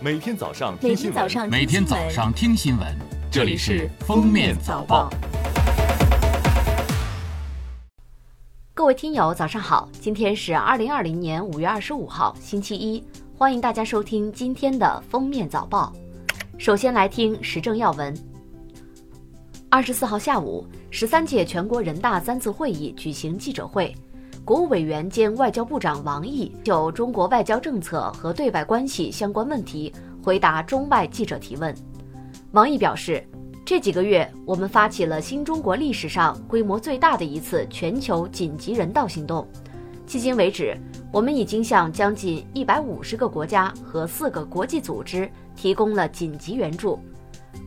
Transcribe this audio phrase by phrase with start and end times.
[0.00, 2.86] 每天早上听新闻，天早上每天早上听新闻，
[3.32, 5.10] 这里是《封面早报》。
[8.72, 9.88] 各位听友，早上好！
[10.00, 13.02] 今天是二零二零年五月二十五号，星期一，
[13.36, 15.92] 欢迎大家收听今天的封面早报。
[16.58, 18.16] 首先来听时政要闻。
[19.68, 23.92] 二十四号下午，十三届全国人大三次会议举行记者会，
[24.48, 29.92] 国务委员兼外交部长王毅就中国外交政策和对外关系相关问题
[30.24, 31.74] 回答中外记者提问。
[32.52, 33.22] 王毅表示，
[33.62, 39.46] 这几个月，我们发起了新中国历史上规模最大的一次全球紧急人道行动。
[40.06, 40.74] 迄今为止，
[41.12, 46.98] 我们已经向将近一百五十个国家和四个国际组织提供了紧急援助。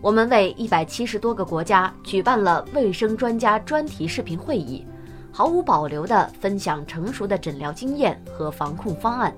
[0.01, 4.83] 我们为一百七十多个国家举办了卫生专家专题视频会议，
[5.31, 9.33] 毫无保留地分享成熟的诊疗经验和防控方案。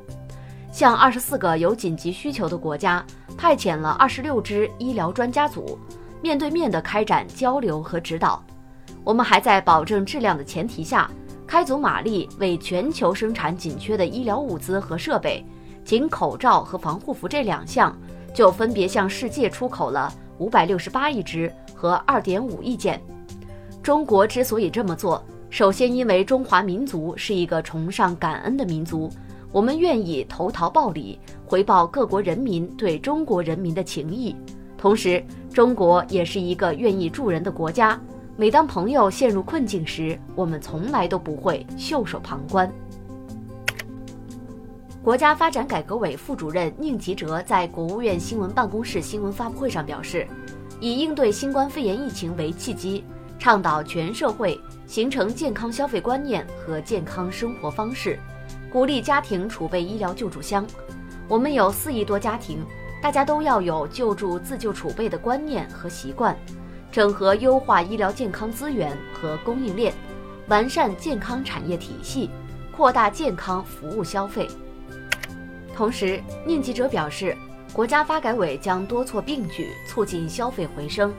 [0.72, 3.06] 向二十四个有紧急需求的国家
[3.38, 5.78] 派遣了二十六支医疗专家组。
[6.20, 8.42] 面对面的开展交流和指导，
[9.04, 11.12] 我们还在保证质量的前提下，
[11.46, 15.46] 开足马力为全球生产紧缺的医疗物资和设备，
[15.84, 17.94] 仅口罩和防护服这两项，
[18.34, 23.02] 就分别向世界出口了五百六十八亿只和二点五亿件。
[23.84, 25.22] 中国之所以这么做，
[25.54, 29.08] 首先因为中华民族是一个崇尚感恩的民族，
[29.52, 34.36] 我们愿意投桃报李，回报各国人民对中国人民的情谊。
[34.80, 38.02] 同时，中国也是一个愿意助人的国家。
[38.36, 42.68] 每当朋友陷入困境时，我们从来都不会袖手旁观。
[45.04, 50.26] 国家发展改革委副主任宁吉喆在国务院新闻办公室新闻发布会上表示，
[50.80, 53.04] 以应对新冠肺炎疫情为契机，
[53.38, 54.60] 倡导全社会
[54.94, 58.20] 形成健康消费观念和健康生活方式，
[58.72, 60.64] 鼓励家庭储备医疗救助箱。
[61.28, 62.64] 我们有四亿多家庭。
[63.02, 66.38] 大家都要有救助自救储备的观念和习惯，
[66.92, 69.92] 整合优化医疗健康资源和供应链，
[70.48, 72.30] 完善健康产业体系，
[72.72, 74.48] 扩大健康服务消费。
[75.76, 77.36] 同时，宁吉喆表示，
[77.74, 81.12] 国家发改委将多措并举，促进消费回升：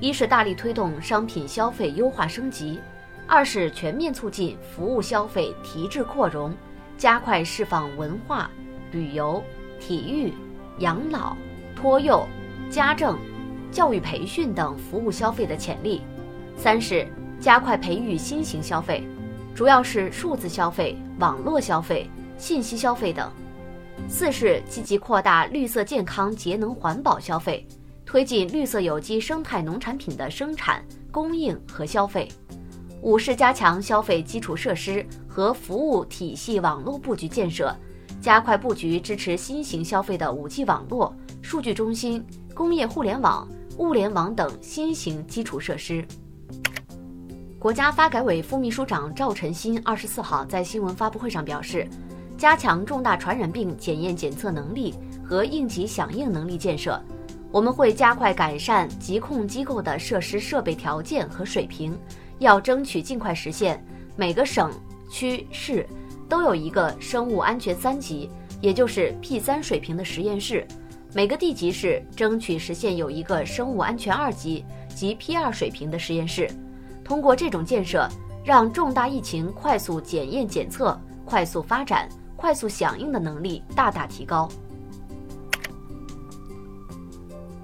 [0.00, 2.80] 一是大力推动商品消费优化升级；
[3.26, 6.54] 二是全面促进服务消费提质扩容，
[6.96, 8.50] 加快释放文化、
[8.90, 9.42] 旅游、
[9.80, 10.32] 体育。
[10.78, 11.36] 养老、
[11.76, 12.26] 托幼、
[12.70, 13.16] 家政、
[13.70, 16.00] 教育培训等服务消费的潜力；
[16.56, 17.06] 三是
[17.38, 19.06] 加快培育新型消费，
[19.54, 23.28] 主要是数字消费、网络消费、信息消费等；
[24.08, 27.64] 四是积极扩大绿色健康节能环保消费，
[28.06, 32.26] 推进绿色有机生态农产品的生产、供应和消费；
[33.02, 37.74] 五是加强消费基础设施和服务体系网络布局建设。
[38.20, 41.12] 加快布局支持新型消费的 5G 网络、
[41.42, 42.24] 数据中心、
[42.54, 43.48] 工业互联网、
[43.78, 46.06] 物联网等新型基础设施。
[47.58, 51.88] 国家发改委副秘书长赵晨新二十四号在新闻发布会上表示，
[52.38, 57.02] 加强重大传染病检验检测能力和应急响应能力建设，
[57.50, 61.98] 我们会加快改善疾控机构的设施设备条件和水平，
[62.42, 63.82] 要争取尽快实现
[64.14, 64.70] 每个省
[65.10, 65.84] 区市。
[66.28, 68.30] 都有一个生物安全三级，
[68.62, 70.64] 也就是 P 三水平的实验室；
[71.12, 74.64] 每个地级市争取实现有一个生物安全二级
[74.94, 76.50] 及 P 二水平的实验室。
[77.04, 78.08] 通过这种建设，
[78.42, 84.48] 让重大疫情快速检验检测、快速发展、快速响应的能力大大提高。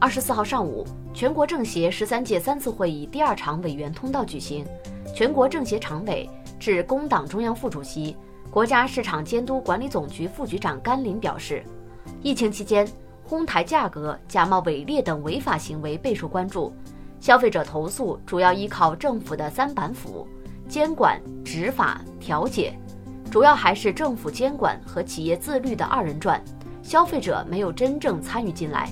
[0.00, 4.64] 二十四号上午，全国政协十三届三次会议第二场委员通道举行，
[5.12, 8.16] 全国政协常委、致工党中央副主席。
[8.48, 11.64] 国家市场监督管理总局副局长甘霖表示，
[12.22, 12.86] 疫情期间，
[13.24, 16.72] 哄抬价格、假冒伪劣等违法行为备受关注，
[17.18, 20.24] 消费者投诉主要依靠政府的三板斧：
[20.68, 22.72] 监管、执法、调解，
[23.32, 26.40] 主要还是政府监管和企业自律的二人转，
[26.84, 28.88] 消费者没有真正参与进来。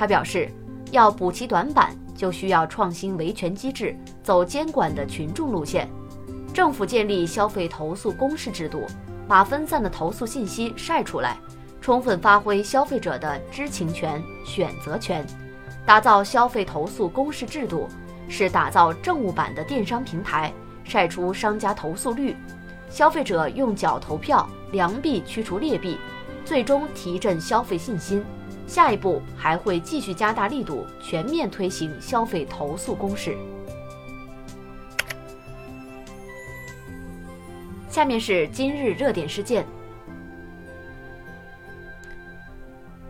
[0.00, 0.50] 他表示，
[0.92, 5.86] 要补齐短板，就需要创新维权机制，走监管的群众路线。
[6.54, 8.86] 政府建立消费投诉公示制度，
[9.28, 11.36] 把分散的投诉信息晒出来，
[11.82, 15.22] 充分发挥消费者的知情权、选择权。
[15.84, 17.86] 打造消费投诉公示制度，
[18.26, 20.50] 是打造政务版的电商平台，
[20.82, 22.34] 晒出商家投诉率，
[22.88, 25.98] 消费者用脚投票，良币驱除劣币，
[26.42, 28.24] 最终提振消费信心。
[28.70, 33.36] 下一步还会继续加大力度，全面推行消费投诉公示。
[37.88, 39.66] 下面是今日热点事件。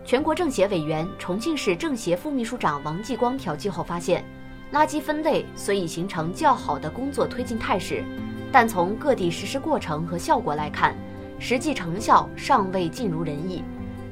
[0.02, 4.24] 全国政协委员、重庆市政协副秘书长王继光调剂后发现，
[4.72, 8.02] 垃圾分类虽已形成较好的工作推进态势，
[8.50, 10.96] 但从各地实施过程和效果来看，
[11.38, 13.62] 实际成效尚未尽如人意。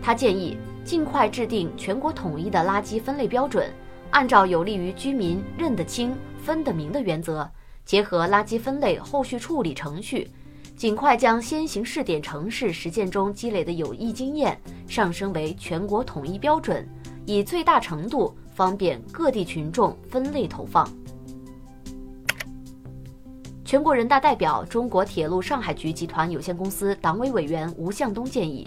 [0.01, 3.71] 他建议尽快制定全国统一的垃圾分类标准，
[4.09, 7.47] 按照有利于居民认得清、分得明的原则，
[7.85, 10.31] 结合垃圾分类后续处理程序。
[10.79, 16.89] 尽快将先行试点城市实践中积累的有益经验上升为全国统一标准，
[17.27, 20.91] 以最大程度方便各地群众分类投放。
[23.63, 28.67] 全国人大代表、中国铁路上海局集团有限公司党委委员吴向东建议，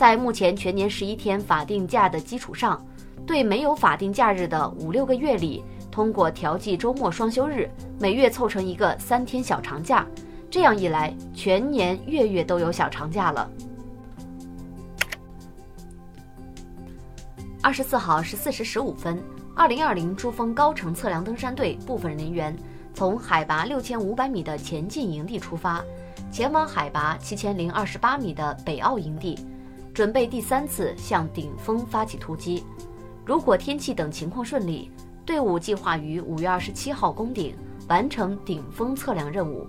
[0.00, 2.82] 在目前全年十一天法定假的基础上，
[3.26, 7.68] 对没有法定假日的五六个月里，通过调剂周末双休日，
[7.98, 10.06] 每月凑成一个三天小长假。
[10.50, 13.46] 这样一来，全年月月都有小长假了。
[17.62, 19.22] 二十四号十四时十五分，
[19.54, 22.56] 二零二零珠峰高程测量登山队部分人员
[22.94, 25.84] 从海拔六千五百米的前进营地出发，
[26.32, 29.38] 前往海拔七千零二十八米的北澳营地，
[29.92, 32.64] 准备第三次向顶峰发起突击。
[33.24, 34.90] 如果天气等情况顺利，
[35.24, 37.54] 队伍计划于五月二十七号攻顶，
[37.88, 39.66] 完成顶峰测量任务。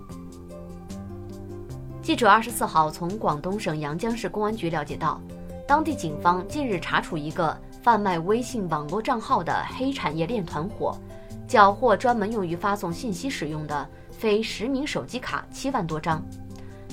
[2.02, 5.20] 记者二十四号从广东省阳江市公安局了解到，
[5.68, 10.96] 当地警方近日查处一个贩卖微信网络账号的黑产业链团伙，
[11.46, 16.20] 缴获专门用于发送信息使用的非实名手机卡七万多张。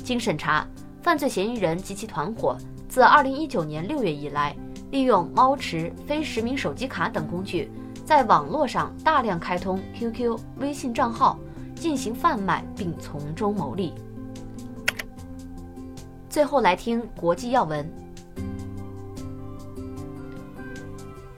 [0.03, 0.67] 经审查，
[1.01, 2.55] 犯罪嫌疑人及其团伙
[2.89, 4.55] 自二零一九年六月以来，
[4.89, 7.69] 利用猫池、非实名手机卡等工具，
[8.03, 11.37] 在网络上大量开通 QQ、微信账号，
[11.75, 13.93] 进行贩卖并从中牟利。
[16.27, 17.87] 最后来听国际要闻。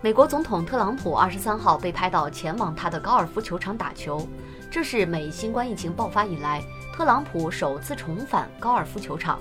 [0.01, 4.25] 美国总统特朗普二十三号被拍到前往他的高尔夫球场打球，
[4.71, 6.63] 这是美新冠疫情爆发以来
[6.95, 9.37] 特朗普首次重返高尔夫球场。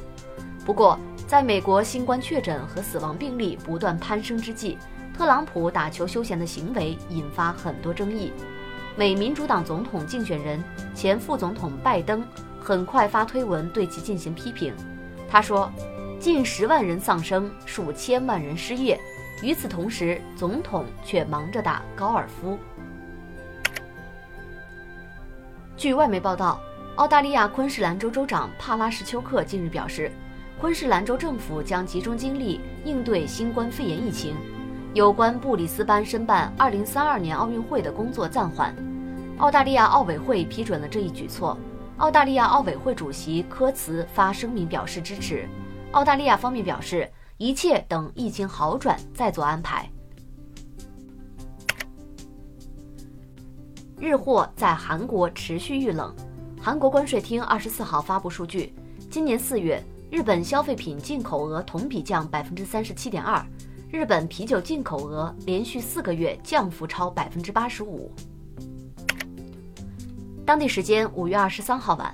[0.67, 0.99] 不过，
[1.31, 4.77] 在美国新冠确诊和死亡病例不断攀升之际，
[5.17, 8.33] 特朗普打球休闲的行为引发很多争议。
[8.97, 10.61] 美民主党总统竞选人、
[10.93, 12.21] 前副总统拜登
[12.61, 14.75] 很快发推文对其进行批评。
[15.31, 15.71] 他说
[16.19, 18.99] ：“近十万人丧生，数千万人失业。
[19.41, 22.59] 与此同时，总统却忙着打高尔夫。”
[25.79, 26.61] 据外媒报道，
[26.97, 30.11] 澳大利亚昆士兰州州长帕拉什丘克近日表示，
[30.61, 34.37] 昆士兰州政府将集中精力应对新冠肺炎疫情。
[34.93, 38.77] 有关布里斯班申办2032年奥运会的工作暂缓，
[39.39, 41.57] 澳大利亚奥委会批准了这一举措。
[41.97, 45.49] 澳大利亚奥委会主席科茨发声明表示支持。
[45.93, 49.91] 澳大利亚方面表示，一切等疫情好转再做安排。
[53.99, 56.15] 日货在韩国持续遇冷。
[56.61, 58.75] 韩国关税厅二十四号发布数据，
[59.11, 63.47] 今年四月，日本消费品进口额同比降百分之三十七点二，
[63.93, 68.13] 日本啤酒进口额连续四个月降幅超百分之八十五。
[70.45, 72.13] 当地时间五月二十三号晚，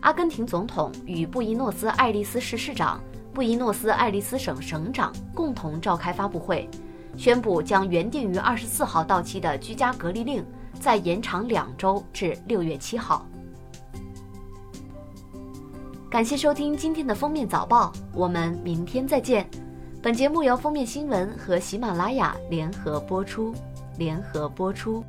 [0.00, 3.00] 阿根廷总统与布宜诺斯艾利斯市市长、
[3.32, 6.68] 布宜诺斯艾利斯省省长共同召开发布会，
[7.16, 10.44] 宣布将原定于二十四号到期的居家隔离令
[10.80, 13.24] 再延长两周至六月七号。
[16.16, 19.46] 感谢收听今天的封面早报，我们明天再见。
[20.02, 23.54] 本节目由封面新闻和喜马拉雅联合播出，
[23.98, 25.04] 联合播出。